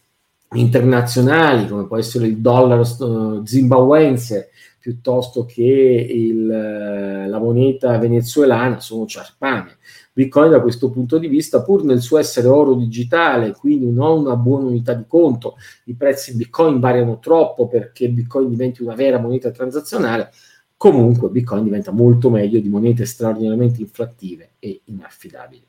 [0.53, 4.49] internazionali, come può essere il dollaro uh, zimbabuense,
[4.79, 9.77] piuttosto che il, uh, la moneta venezuelana, sono ciarpane.
[10.21, 14.37] Bitcoin da questo punto di vista, pur nel suo essere oro digitale, quindi non una
[14.37, 19.51] buona unità di conto, i prezzi Bitcoin variano troppo perché Bitcoin diventi una vera moneta
[19.51, 20.31] transazionale,
[20.77, 25.67] comunque Bitcoin diventa molto meglio di monete straordinariamente inflattive e inaffidabili.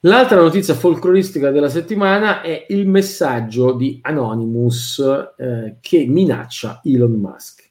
[0.00, 4.98] L'altra notizia folcloristica della settimana è il messaggio di Anonymous
[5.38, 7.63] eh, che minaccia Elon Musk.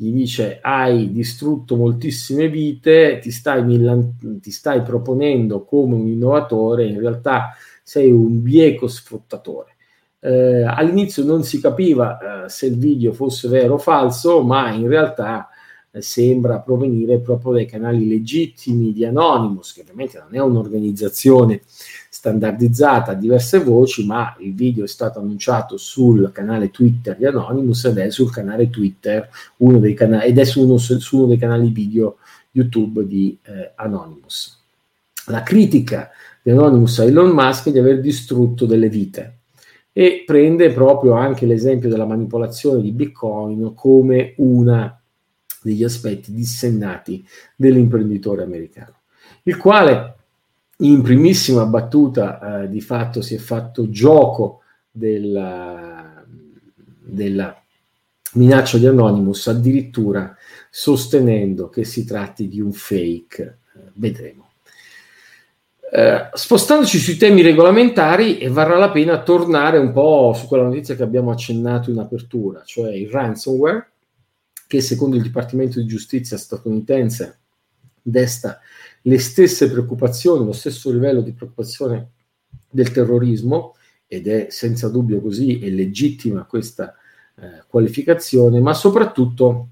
[0.00, 6.86] Gli dice hai distrutto moltissime vite, ti stai, millan- ti stai proponendo come un innovatore,
[6.86, 9.74] in realtà sei un bieco sfruttatore.
[10.20, 14.86] Eh, all'inizio non si capiva eh, se il video fosse vero o falso, ma in
[14.86, 15.48] realtà
[15.90, 21.62] eh, sembra provenire proprio dai canali legittimi di Anonymous, che ovviamente non è un'organizzazione
[22.08, 27.84] standardizzata a diverse voci, ma il video è stato annunciato sul canale Twitter di Anonymous
[27.84, 31.38] ed è sul canale Twitter uno dei canali, ed è su uno, su uno dei
[31.38, 32.16] canali video
[32.52, 34.56] YouTube di eh, Anonymous.
[35.26, 36.10] La critica
[36.42, 39.34] di Anonymous a Elon Musk è di aver distrutto delle vite
[39.92, 44.98] e prende proprio anche l'esempio della manipolazione di Bitcoin come una
[45.60, 49.00] degli aspetti dissennati dell'imprenditore americano,
[49.42, 50.17] il quale
[50.80, 56.24] in primissima battuta eh, di fatto si è fatto gioco della,
[57.00, 57.62] della
[58.34, 60.36] minaccia di Anonymous, addirittura
[60.70, 63.58] sostenendo che si tratti di un fake.
[63.74, 64.46] Eh, vedremo.
[65.90, 71.02] Eh, spostandoci sui temi regolamentari, varrà la pena tornare un po' su quella notizia che
[71.02, 73.90] abbiamo accennato in apertura, cioè il ransomware,
[74.66, 77.38] che secondo il Dipartimento di Giustizia statunitense
[78.02, 78.60] desta
[79.08, 82.10] le stesse preoccupazioni, lo stesso livello di preoccupazione
[82.70, 83.74] del terrorismo,
[84.06, 86.94] ed è senza dubbio così, è legittima questa
[87.36, 89.68] eh, qualificazione, ma soprattutto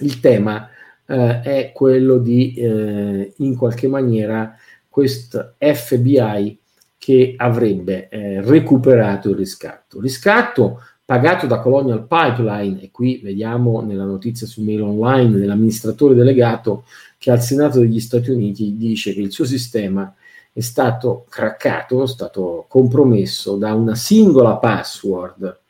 [0.00, 0.68] il tema
[1.06, 4.56] eh, è quello di eh, in qualche maniera
[4.88, 6.58] questo FBI
[6.98, 10.00] che avrebbe eh, recuperato il riscatto.
[10.00, 16.84] Riscatto pagato da Colonial Pipeline, e qui vediamo nella notizia su Mail Online dell'amministratore delegato
[17.26, 20.14] che al Senato degli Stati Uniti dice che il suo sistema
[20.52, 25.60] è stato craccato, è stato compromesso da una singola password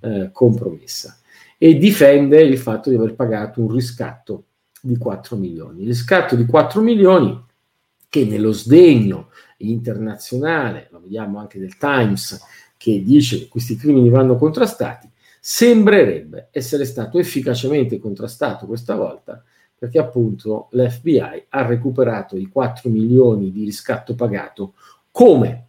[0.00, 1.18] eh, compromessa
[1.56, 4.44] e difende il fatto di aver pagato un riscatto
[4.78, 5.80] di 4 milioni.
[5.80, 7.42] Il riscatto di 4 milioni
[8.10, 12.38] che nello sdegno internazionale, lo vediamo anche del Times,
[12.76, 15.08] che dice che questi crimini vanno contrastati,
[15.40, 19.42] sembrerebbe essere stato efficacemente contrastato questa volta
[19.78, 24.74] perché appunto l'FBI ha recuperato i 4 milioni di riscatto pagato
[25.10, 25.66] come?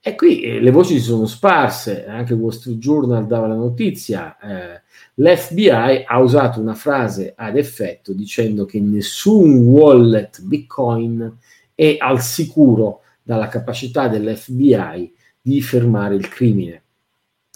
[0.00, 4.38] E qui eh, le voci si sono sparse, anche Wall Street Journal dava la notizia,
[4.38, 4.82] eh,
[5.14, 11.36] l'FBI ha usato una frase ad effetto dicendo che nessun wallet Bitcoin
[11.74, 16.82] è al sicuro dalla capacità dell'FBI di fermare il crimine,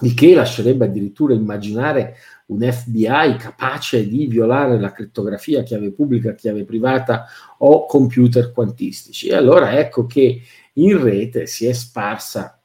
[0.03, 6.65] il che lascerebbe addirittura immaginare un FBI capace di violare la crittografia, chiave pubblica, chiave
[6.65, 7.27] privata
[7.59, 9.29] o computer quantistici.
[9.29, 10.43] E allora ecco che
[10.75, 12.61] in rete si è sparsa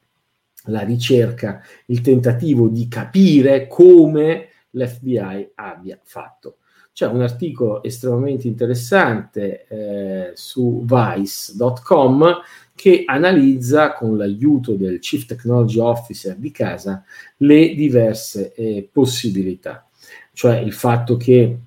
[0.64, 6.58] la ricerca, il tentativo di capire come l'FBI abbia fatto.
[6.98, 12.40] C'è un articolo estremamente interessante eh, su vice.com
[12.74, 17.04] che analizza con l'aiuto del Chief Technology Officer di casa
[17.36, 19.88] le diverse eh, possibilità,
[20.32, 21.58] cioè il fatto che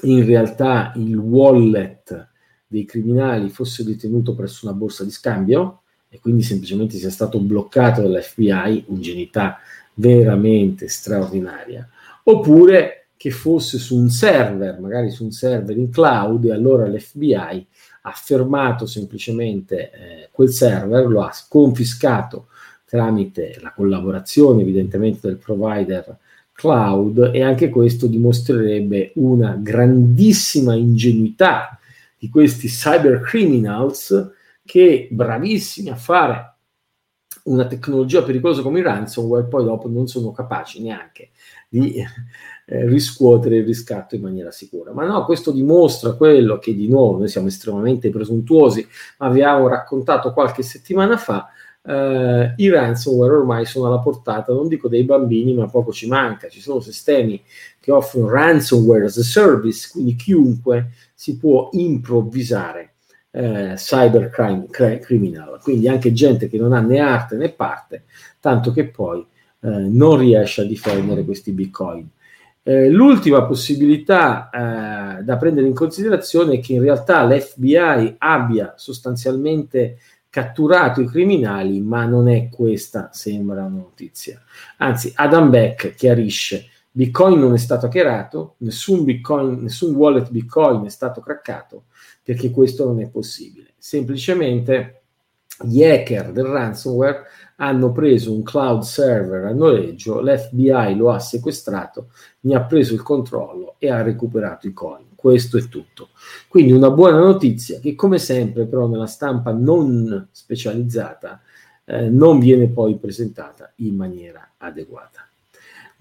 [0.00, 2.28] in realtà il wallet
[2.66, 8.00] dei criminali fosse detenuto presso una borsa di scambio e quindi semplicemente sia stato bloccato
[8.00, 9.58] dall'FBI, ingenuità
[9.92, 11.86] veramente straordinaria,
[12.22, 17.66] oppure che fosse su un server, magari su un server in cloud e allora l'FBI
[18.02, 22.48] ha fermato semplicemente eh, quel server, lo ha confiscato
[22.84, 26.18] tramite la collaborazione evidentemente del provider
[26.52, 31.78] cloud e anche questo dimostrerebbe una grandissima ingenuità
[32.18, 34.32] di questi cyber criminals
[34.64, 36.54] che bravissimi a fare
[37.44, 41.30] una tecnologia pericolosa come il ransomware poi dopo non sono capaci neanche
[41.68, 42.02] di
[42.68, 44.92] eh, riscuotere il riscatto in maniera sicura.
[44.92, 48.86] Ma no, questo dimostra quello che di nuovo noi siamo estremamente presuntuosi,
[49.18, 49.28] ma
[49.68, 51.48] raccontato qualche settimana fa,
[51.82, 56.48] eh, i ransomware ormai sono alla portata, non dico dei bambini, ma poco ci manca.
[56.48, 57.40] Ci sono sistemi
[57.78, 62.94] che offrono ransomware as a service, quindi chiunque si può improvvisare
[63.30, 64.66] eh, cyber crime,
[64.98, 68.04] criminal, quindi anche gente che non ha né arte né parte,
[68.40, 69.24] tanto che poi
[69.60, 72.08] eh, non riesce a difendere questi bitcoin.
[72.68, 79.98] Eh, l'ultima possibilità eh, da prendere in considerazione è che in realtà l'FBI abbia sostanzialmente
[80.28, 84.42] catturato i criminali, ma non è questa, sembra una notizia.
[84.78, 90.90] Anzi, Adam Beck chiarisce, Bitcoin non è stato hackerato, nessun, Bitcoin, nessun wallet Bitcoin è
[90.90, 91.84] stato craccato,
[92.20, 93.74] perché questo non è possibile.
[93.78, 95.02] Semplicemente
[95.62, 97.22] gli hacker del ransomware
[97.56, 102.08] hanno preso un cloud server a noleggio, l'FBI lo ha sequestrato,
[102.40, 105.04] ne ha preso il controllo e ha recuperato i coin.
[105.14, 106.10] Questo è tutto.
[106.48, 111.40] Quindi una buona notizia che come sempre però nella stampa non specializzata
[111.84, 115.26] eh, non viene poi presentata in maniera adeguata.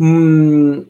[0.04, 0.82] Mm,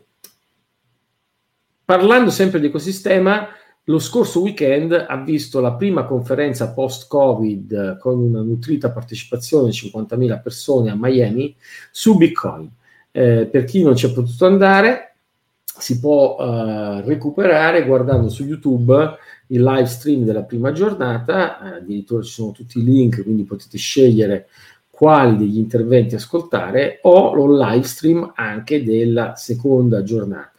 [1.86, 3.48] parlando sempre di ecosistema,
[3.86, 10.42] lo scorso weekend ha visto la prima conferenza post-Covid con una nutrita partecipazione di 50.000
[10.42, 11.56] persone a Miami
[11.92, 12.70] su Bitcoin.
[13.12, 15.18] Eh, per chi non ci è potuto andare,
[15.64, 19.18] si può eh, recuperare guardando su YouTube
[19.48, 23.78] il live stream della prima giornata, eh, addirittura ci sono tutti i link, quindi potete
[23.78, 24.48] scegliere
[24.90, 30.55] quali degli interventi ascoltare o lo live stream anche della seconda giornata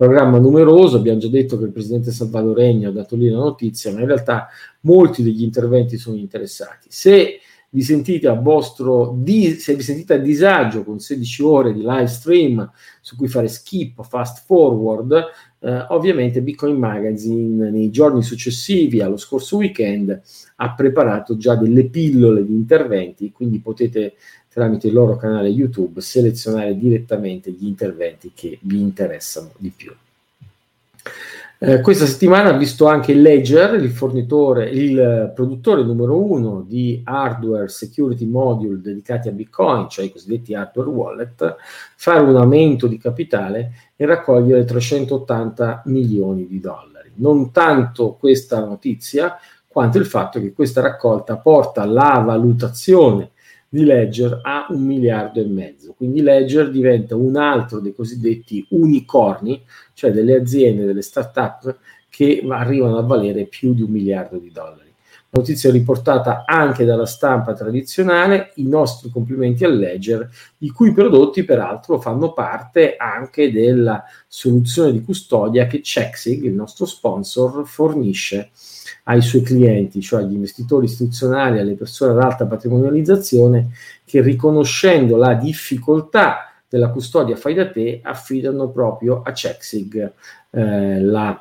[0.00, 4.00] programma numeroso, abbiamo già detto che il presidente salvadoregno ha dato lì la notizia, ma
[4.00, 4.48] in realtà
[4.80, 6.86] molti degli interventi sono interessati.
[6.88, 7.38] Se
[7.72, 12.70] vi sentite a vostro se vi sentite a disagio con 16 ore di live stream
[13.00, 15.12] su cui fare skip, fast forward,
[15.60, 20.20] eh, ovviamente Bitcoin Magazine nei giorni successivi allo scorso weekend
[20.56, 24.14] ha preparato già delle pillole di interventi, quindi potete
[24.48, 29.92] tramite il loro canale YouTube selezionare direttamente gli interventi che vi interessano di più.
[31.62, 37.68] Eh, questa settimana ha visto anche Ledger, il fornitore, il produttore numero uno di hardware
[37.68, 41.56] security module dedicati a Bitcoin, cioè i cosiddetti hardware wallet,
[41.96, 47.12] fare un aumento di capitale e raccogliere 380 milioni di dollari.
[47.16, 49.36] Non tanto questa notizia,
[49.66, 53.32] quanto il fatto che questa raccolta porta la valutazione
[53.72, 55.94] di Ledger a un miliardo e mezzo.
[55.94, 59.62] Quindi Ledger diventa un altro dei cosiddetti unicorni,
[59.94, 64.89] cioè delle aziende, delle start-up che arrivano a valere più di un miliardo di dollari.
[65.32, 70.28] Notizia riportata anche dalla stampa tradizionale, i nostri complimenti a Ledger,
[70.58, 76.84] i cui prodotti peraltro fanno parte anche della soluzione di custodia che Checksig, il nostro
[76.84, 78.50] sponsor, fornisce
[79.04, 83.70] ai suoi clienti, cioè agli investitori istituzionali, alle persone ad alta patrimonializzazione,
[84.04, 90.12] che riconoscendo la difficoltà della custodia fai da te, affidano proprio a Checksig
[90.50, 91.40] eh, la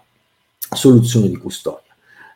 [0.71, 1.88] soluzione di custodia.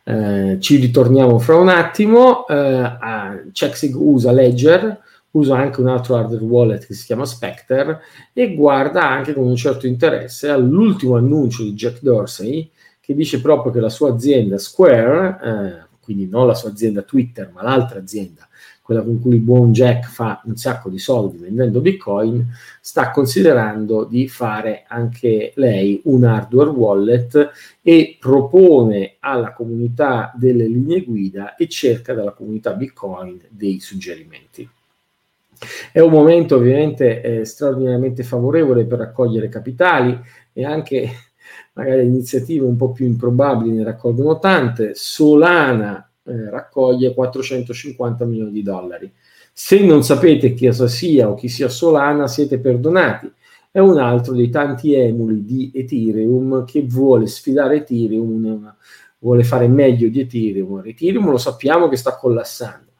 [0.05, 2.45] Eh, ci ritorniamo fra un attimo.
[2.47, 4.99] Eh, Checksig usa Ledger,
[5.31, 8.01] usa anche un altro hardware wallet che si chiama Spectre
[8.33, 13.71] e guarda anche con un certo interesse all'ultimo annuncio di Jack Dorsey che dice proprio
[13.71, 18.47] che la sua azienda Square, eh, quindi non la sua azienda Twitter, ma l'altra azienda,
[18.83, 22.45] quella con cui il buon Jack fa un sacco di soldi vendendo Bitcoin,
[22.81, 31.03] sta considerando di fare anche lei un hardware wallet e propone alla comunità delle linee
[31.03, 34.69] guida e cerca dalla comunità Bitcoin dei suggerimenti.
[35.89, 40.19] È un momento ovviamente eh, straordinariamente favorevole per raccogliere capitali
[40.51, 41.09] e anche
[41.71, 48.63] magari iniziative un po' più improbabili ne raccolgono tante, Solana eh, raccoglie 450 milioni di
[48.63, 49.11] dollari.
[49.51, 53.31] Se non sapete chi sia o chi sia Solana, siete perdonati.
[53.69, 58.75] È un altro dei tanti emuli di Ethereum che vuole sfidare Ethereum,
[59.19, 60.81] vuole fare meglio di Ethereum.
[60.85, 62.92] Ethereum lo sappiamo che sta collassando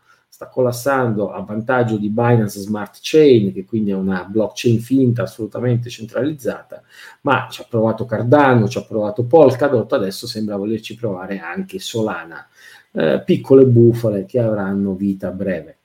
[0.43, 5.89] sta collassando a vantaggio di Binance Smart Chain, che quindi è una blockchain finta assolutamente
[5.89, 6.81] centralizzata,
[7.21, 12.47] ma ci ha provato Cardano, ci ha provato Polkadot, adesso sembra volerci provare anche Solana,
[12.91, 15.77] eh, piccole bufale che avranno vita breve.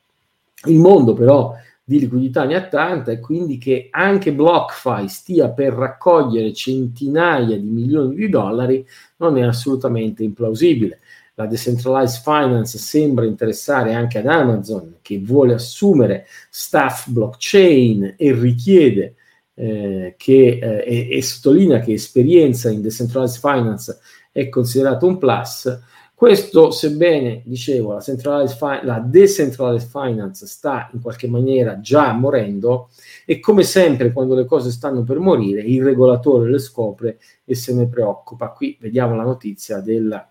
[0.65, 1.55] Il mondo però
[1.85, 7.71] di liquidità ne ha tanta e quindi che anche BlockFi stia per raccogliere centinaia di
[7.71, 8.87] milioni di dollari
[9.17, 10.99] non è assolutamente implausibile
[11.39, 19.14] la decentralized finance sembra interessare anche ad Amazon che vuole assumere staff blockchain e richiede
[19.55, 23.99] eh, che, eh, e, e, sottolinea che esperienza in decentralized finance
[24.32, 25.80] è considerato un plus.
[26.12, 32.89] Questo, sebbene, dicevo, la, fi- la decentralized finance sta in qualche maniera già morendo,
[33.24, 37.72] e come sempre quando le cose stanno per morire, il regolatore le scopre e se
[37.74, 38.51] ne preoccupa.
[38.51, 40.28] Qui vediamo la notizia della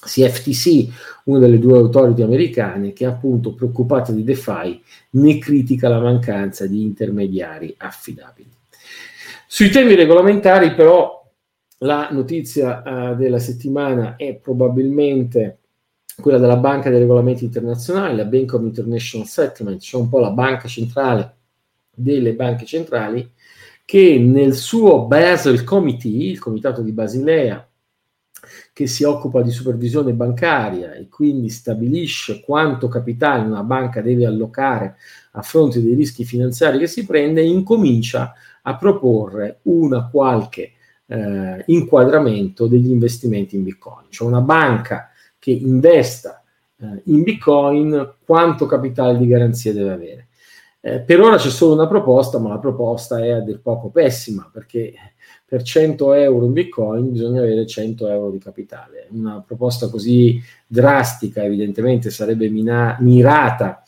[0.00, 0.88] CFTC,
[1.24, 6.82] una delle due autority americane, che appunto preoccupata di DeFi ne critica la mancanza di
[6.82, 8.50] intermediari affidabili.
[9.46, 11.16] Sui temi regolamentari però
[11.78, 15.58] la notizia uh, della settimana è probabilmente
[16.20, 20.30] quella della Banca dei Regolamenti Internazionali, la Bank of International Settlement, cioè un po' la
[20.30, 21.36] banca centrale
[21.94, 23.30] delle banche centrali,
[23.84, 27.67] che nel suo Basel Committee, il comitato di Basilea,
[28.78, 34.94] che si occupa di supervisione bancaria e quindi stabilisce quanto capitale una banca deve allocare
[35.32, 40.74] a fronte dei rischi finanziari che si prende, incomincia a proporre una qualche
[41.06, 44.06] eh, inquadramento degli investimenti in Bitcoin.
[44.10, 45.10] Cioè una banca
[45.40, 46.40] che investa
[46.76, 50.27] eh, in Bitcoin, quanto capitale di garanzia deve avere.
[50.80, 54.48] Eh, per ora c'è solo una proposta, ma la proposta è a dir poco pessima
[54.52, 54.92] perché
[55.44, 59.08] per 100 euro in bitcoin bisogna avere 100 euro di capitale.
[59.10, 63.82] Una proposta così drastica evidentemente sarebbe mina- mirata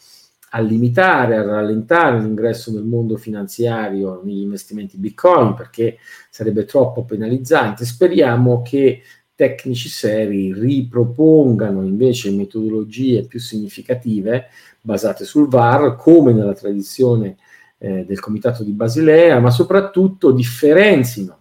[0.52, 7.84] a limitare, a rallentare l'ingresso nel mondo finanziario negli investimenti bitcoin perché sarebbe troppo penalizzante.
[7.84, 9.02] Speriamo che
[9.40, 14.48] tecnici seri ripropongano invece metodologie più significative
[14.82, 17.38] basate sul VAR come nella tradizione
[17.78, 21.38] eh, del Comitato di Basilea, ma soprattutto differenzino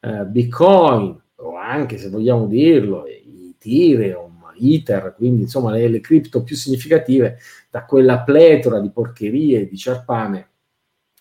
[0.00, 6.54] eh, Bitcoin o anche se vogliamo dirlo Ethereum, Ether, quindi insomma le, le cripto più
[6.54, 7.38] significative
[7.70, 10.48] da quella pletora di porcherie e di ciarpame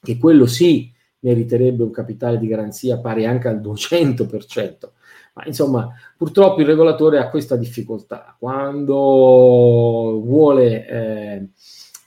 [0.01, 4.89] che quello sì meriterebbe un capitale di garanzia pari anche al 200%.
[5.34, 8.36] Ma insomma, purtroppo il regolatore ha questa difficoltà.
[8.38, 11.47] Quando vuole eh,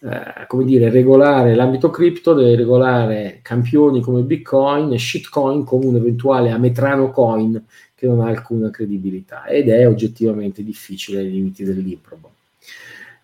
[0.05, 5.97] eh, come dire, regolare l'ambito cripto, deve regolare campioni come Bitcoin e shitcoin come un
[5.97, 7.64] eventuale Ametrano coin
[7.95, 12.33] che non ha alcuna credibilità ed è oggettivamente difficile ai limiti dell'improbo.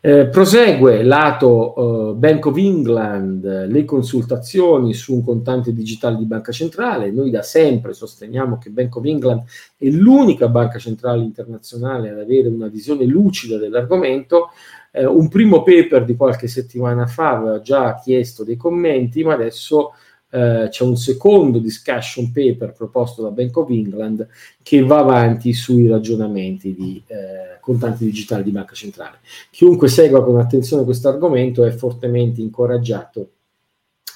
[0.02, 6.52] Eh, prosegue lato eh, Bank of England le consultazioni su un contante digitale di banca
[6.52, 7.10] centrale.
[7.10, 9.42] Noi da sempre sosteniamo che Bank of England
[9.76, 14.52] è l'unica banca centrale internazionale ad avere una visione lucida dell'argomento.
[14.90, 19.92] Eh, un primo paper di qualche settimana fa aveva già chiesto dei commenti, ma adesso
[20.30, 24.28] c'è un secondo discussion paper proposto da Bank of England
[24.62, 29.18] che va avanti sui ragionamenti di eh, contanti digitali di banca centrale.
[29.50, 33.30] Chiunque segua con attenzione questo argomento è fortemente incoraggiato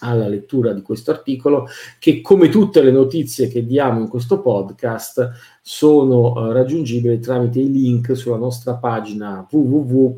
[0.00, 1.66] alla lettura di questo articolo
[1.98, 5.30] che come tutte le notizie che diamo in questo podcast
[5.62, 10.12] sono uh, raggiungibili tramite i link sulla nostra pagina www.dgi.io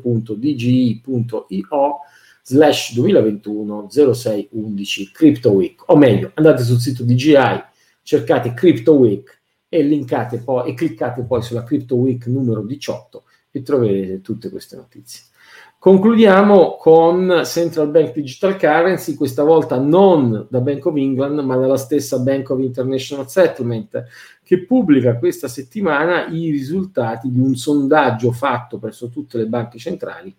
[2.47, 7.61] slash 2021 06 11 Crypto Week, o meglio, andate sul sito DGI,
[8.03, 13.61] cercate Crypto Week e linkate poi e cliccate poi sulla Crypto Week numero 18 e
[13.63, 15.23] troverete tutte queste notizie.
[15.77, 21.77] Concludiamo con Central Bank Digital Currency, questa volta non da Bank of England, ma dalla
[21.77, 24.05] stessa Bank of International Settlement,
[24.41, 30.33] che pubblica questa settimana i risultati di un sondaggio fatto presso tutte le banche centrali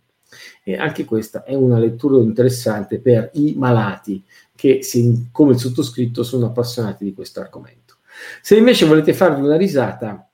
[0.68, 4.22] e anche questa è una lettura interessante per i malati
[4.54, 4.82] che,
[5.32, 7.96] come il sottoscritto, sono appassionati di questo argomento.
[8.42, 10.28] Se invece volete farvi una risata,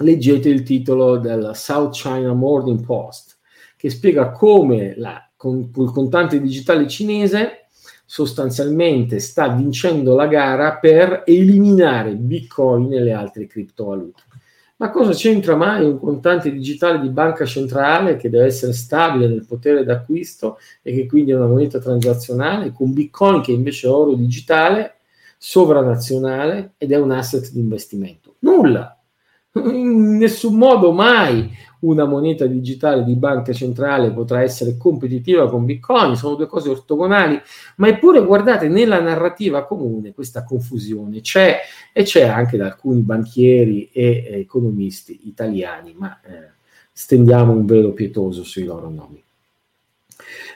[0.00, 3.38] leggete il titolo del South China Morning Post,
[3.78, 7.68] che spiega come la, con, il contante digitale cinese
[8.04, 14.22] sostanzialmente sta vincendo la gara per eliminare Bitcoin e le altre criptovalute.
[14.82, 19.46] Ma cosa c'entra mai un contante digitale di banca centrale che deve essere stabile nel
[19.46, 24.14] potere d'acquisto e che quindi è una moneta transazionale con Bitcoin che invece è oro
[24.14, 24.96] digitale,
[25.38, 28.34] sovranazionale ed è un asset di investimento?
[28.40, 29.00] Nulla!
[29.52, 31.48] In nessun modo mai
[31.82, 37.40] una moneta digitale di banca centrale potrà essere competitiva con Bitcoin, sono due cose ortogonali,
[37.76, 41.60] ma eppure guardate nella narrativa comune questa confusione c'è
[41.92, 46.50] e c'è anche da alcuni banchieri e economisti italiani, ma eh,
[46.92, 49.22] stendiamo un velo pietoso sui loro nomi.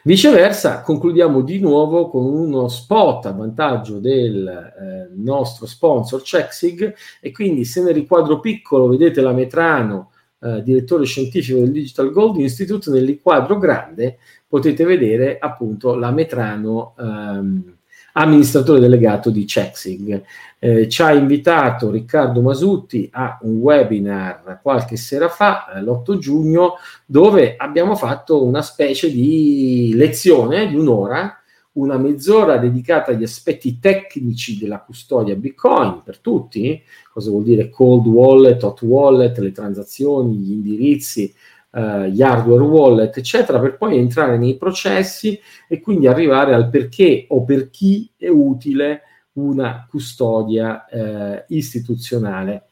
[0.05, 7.33] Viceversa, concludiamo di nuovo con uno spot a vantaggio del eh, nostro sponsor CheckSig e
[7.33, 12.91] quindi se nel riquadro piccolo vedete la Metrano eh, direttore scientifico del Digital Gold Institute,
[12.91, 17.75] nel quadro grande potete vedere appunto la Metrano ehm,
[18.13, 20.23] amministratore delegato di Checksig.
[20.59, 26.75] Eh, ci ha invitato Riccardo Masutti a un webinar qualche sera fa, eh, l'8 giugno,
[27.05, 31.41] dove abbiamo fatto una specie di lezione di un'ora
[31.77, 38.07] una mezz'ora dedicata agli aspetti tecnici della custodia Bitcoin per tutti, cosa vuol dire cold
[38.07, 41.33] wallet, hot wallet, le transazioni, gli indirizzi,
[41.73, 47.27] eh, gli hardware wallet, eccetera, per poi entrare nei processi e quindi arrivare al perché
[47.29, 49.03] o per chi è utile
[49.33, 52.69] una custodia eh, istituzionale,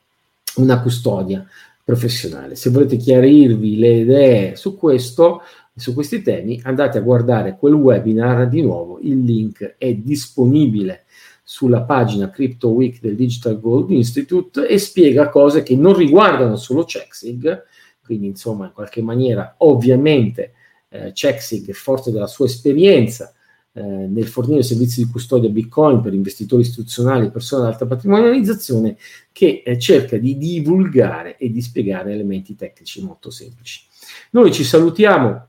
[0.57, 1.47] una custodia
[1.85, 2.57] professionale.
[2.57, 5.43] Se volete chiarirvi le idee su questo,
[5.77, 11.05] su questi temi, andate a guardare quel webinar di nuovo, il link è disponibile
[11.43, 16.85] sulla pagina Crypto Week del Digital Gold Institute e spiega cose che non riguardano solo
[16.85, 17.65] Checksig,
[18.03, 20.53] quindi insomma in qualche maniera ovviamente
[20.89, 23.35] eh, Checksig, forte della sua esperienza
[23.73, 28.97] eh, nel fornire servizi di custodia Bitcoin per investitori istituzionali e persone ad alta patrimonializzazione,
[29.33, 33.83] che eh, cerca di divulgare e di spiegare elementi tecnici molto semplici.
[34.31, 35.49] Noi ci salutiamo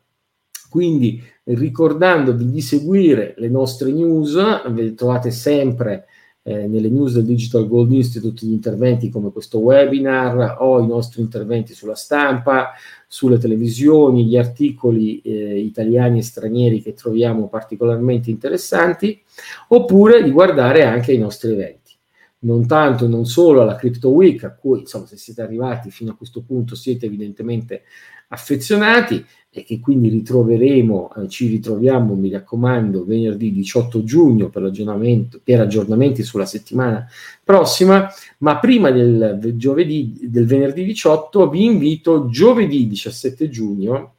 [0.75, 4.35] quindi ricordandovi di seguire le nostre news,
[4.73, 6.05] ve trovate sempre
[6.43, 11.21] eh, nelle news del Digital Gold Institute gli interventi come questo webinar o i nostri
[11.21, 12.71] interventi sulla stampa,
[13.07, 19.23] sulle televisioni, gli articoli eh, italiani e stranieri che troviamo particolarmente interessanti,
[19.69, 21.84] oppure di guardare anche i nostri eventi.
[22.45, 26.15] Non tanto, non solo alla Crypto Week, a cui insomma se siete arrivati fino a
[26.15, 27.83] questo punto siete evidentemente
[28.29, 29.25] affezionati,
[29.57, 34.69] e che quindi ritroveremo, eh, ci ritroviamo, mi raccomando, venerdì 18 giugno per,
[35.41, 37.07] per, aggiornamenti sulla settimana
[37.41, 44.15] prossima, ma prima del, del, giovedì, del venerdì 18 vi invito giovedì 17 giugno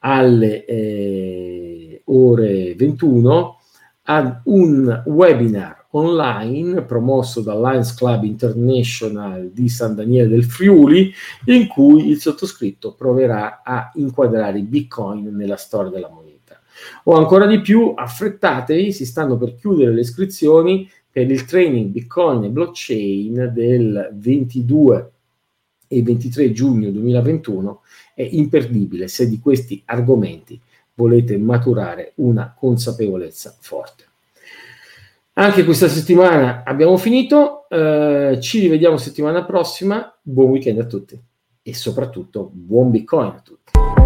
[0.00, 3.58] alle eh, ore 21
[4.02, 11.12] ad un webinar online promosso dal Lions Club International di San Daniele del Friuli,
[11.46, 16.60] in cui il sottoscritto proverà a inquadrare i bitcoin nella storia della moneta.
[17.04, 22.44] O ancora di più, affrettatevi, si stanno per chiudere le iscrizioni per il training Bitcoin
[22.44, 25.10] e blockchain del 22
[25.88, 27.80] e 23 giugno 2021
[28.14, 30.60] è imperdibile se di questi argomenti
[30.94, 34.09] volete maturare una consapevolezza forte.
[35.40, 41.18] Anche questa settimana abbiamo finito, eh, ci rivediamo settimana prossima, buon weekend a tutti
[41.62, 43.99] e soprattutto buon Bitcoin a tutti.